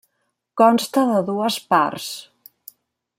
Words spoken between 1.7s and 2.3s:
parts.